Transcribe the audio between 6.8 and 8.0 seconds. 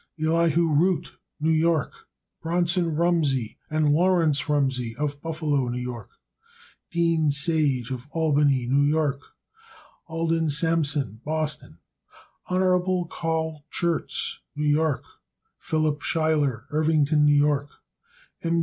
Dean Sage,